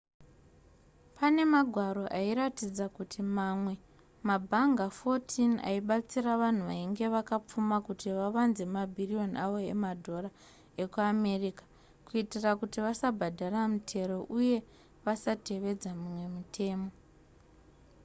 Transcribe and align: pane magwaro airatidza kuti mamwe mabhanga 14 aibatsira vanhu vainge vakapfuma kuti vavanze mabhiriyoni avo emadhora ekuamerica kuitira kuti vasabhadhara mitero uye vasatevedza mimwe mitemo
pane 1.17 1.41
magwaro 1.53 2.03
airatidza 2.19 2.85
kuti 2.97 3.19
mamwe 3.35 3.73
mabhanga 4.27 4.85
14 4.99 5.55
aibatsira 5.69 6.31
vanhu 6.41 6.63
vainge 6.69 7.05
vakapfuma 7.15 7.77
kuti 7.87 8.07
vavanze 8.19 8.63
mabhiriyoni 8.75 9.35
avo 9.45 9.59
emadhora 9.73 10.29
ekuamerica 10.83 11.65
kuitira 12.07 12.51
kuti 12.59 12.77
vasabhadhara 12.85 13.59
mitero 13.73 14.17
uye 14.39 14.57
vasatevedza 15.05 15.89
mimwe 16.01 16.25
mitemo 16.35 16.89